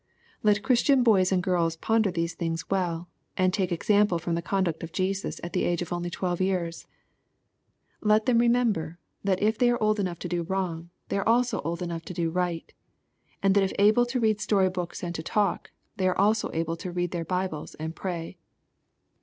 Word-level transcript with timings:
Let 0.41 0.63
Christian 0.63 1.03
boys 1.03 1.31
and 1.31 1.43
girls 1.43 1.75
ponder 1.75 2.09
these 2.09 2.33
things 2.33 2.67
well, 2.71 3.07
and 3.37 3.53
take 3.53 3.71
example 3.71 4.17
from 4.17 4.33
the 4.33 4.41
conduct 4.41 4.81
of 4.81 4.91
Jesus 4.91 5.39
at 5.43 5.53
the 5.53 5.63
age 5.63 5.83
of 5.83 5.93
only 5.93 6.09
twelve 6.09 6.41
years. 6.41 6.87
Let 8.01 8.25
them 8.25 8.39
remember^ 8.39 8.97
that 9.23 9.43
if 9.43 9.59
they 9.59 9.69
are 9.69 9.77
old 9.79 9.99
enough 9.99 10.17
to 10.21 10.27
do 10.27 10.41
wrong, 10.41 10.89
they 11.09 11.19
are 11.19 11.29
also 11.29 11.61
old 11.61 11.83
enough 11.83 12.03
J 12.03 12.15
LUKE, 12.15 12.15
CHAP. 12.15 12.17
II. 12.17 12.23
81 12.23 12.31
tc 12.31 12.33
do 12.33 12.39
right; 12.39 12.73
a 12.73 13.45
ad 13.45 13.53
that 13.53 13.63
if 13.63 13.73
able 13.77 14.05
to 14.07 14.19
read 14.19 14.41
story 14.41 14.69
books 14.71 15.03
and 15.03 15.13
to 15.13 15.21
talk, 15.21 15.69
they 15.97 16.07
are 16.07 16.17
also 16.17 16.49
able 16.51 16.75
to 16.77 16.91
read 16.91 17.11
their 17.11 17.23
Bibles 17.25 17.75
and 17.75 17.95
pray. 17.95 18.39